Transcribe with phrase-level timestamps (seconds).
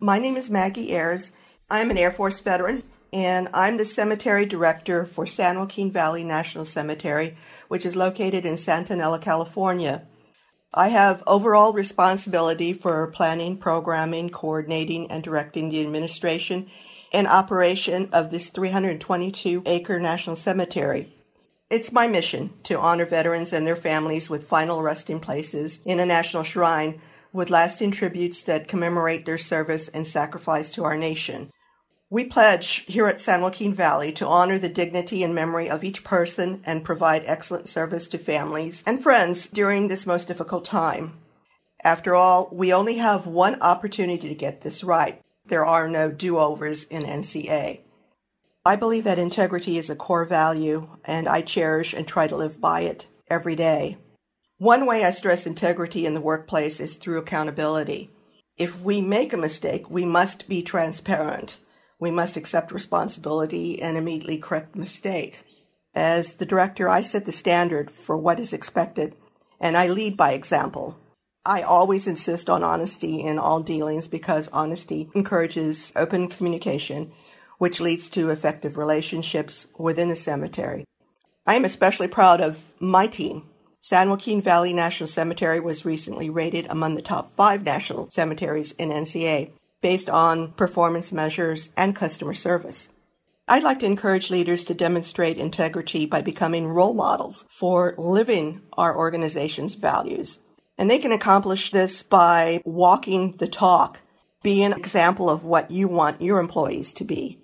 [0.00, 1.32] My name is Maggie Ayers.
[1.68, 6.64] I'm an Air Force veteran, and I'm the cemetery director for San Joaquin Valley National
[6.64, 7.36] Cemetery,
[7.66, 10.06] which is located in Santa California.
[10.72, 16.68] I have overall responsibility for planning, programming, coordinating, and directing the administration
[17.12, 21.12] and operation of this 322 acre national cemetery.
[21.70, 26.06] It's my mission to honor veterans and their families with final resting places in a
[26.06, 27.00] national shrine
[27.32, 31.50] with lasting tributes that commemorate their service and sacrifice to our nation.
[32.10, 36.04] We pledge here at San Joaquin Valley to honor the dignity and memory of each
[36.04, 41.18] person and provide excellent service to families and friends during this most difficult time.
[41.84, 45.20] After all, we only have one opportunity to get this right.
[45.44, 47.80] There are no do overs in NCA.
[48.64, 52.60] I believe that integrity is a core value, and I cherish and try to live
[52.60, 53.98] by it every day.
[54.58, 58.10] One way I stress integrity in the workplace is through accountability.
[58.56, 61.58] If we make a mistake, we must be transparent
[61.98, 65.44] we must accept responsibility and immediately correct the mistake.
[65.94, 69.16] As the director, I set the standard for what is expected,
[69.60, 70.98] and I lead by example.
[71.44, 77.12] I always insist on honesty in all dealings because honesty encourages open communication,
[77.58, 80.84] which leads to effective relationships within the cemetery.
[81.46, 83.48] I am especially proud of my team.
[83.88, 88.90] San Joaquin Valley National Cemetery was recently rated among the top five national cemeteries in
[88.90, 92.90] NCA based on performance measures and customer service.
[93.48, 98.94] I'd like to encourage leaders to demonstrate integrity by becoming role models for living our
[98.94, 100.40] organization's values.
[100.76, 104.02] And they can accomplish this by walking the talk,
[104.42, 107.40] be an example of what you want your employees to be,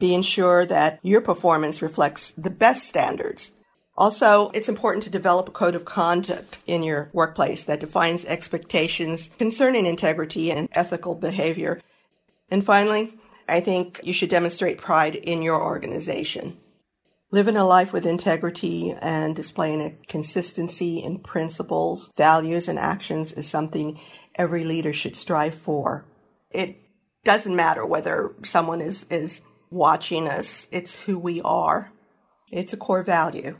[0.00, 3.52] being sure that your performance reflects the best standards
[3.96, 9.30] also, it's important to develop a code of conduct in your workplace that defines expectations
[9.38, 11.80] concerning integrity and ethical behavior.
[12.50, 13.14] And finally,
[13.48, 16.56] I think you should demonstrate pride in your organization.
[17.30, 23.48] Living a life with integrity and displaying a consistency in principles, values, and actions is
[23.48, 23.98] something
[24.34, 26.04] every leader should strive for.
[26.50, 26.76] It
[27.24, 31.90] doesn't matter whether someone is, is watching us, it's who we are.
[32.50, 33.56] It's a core value.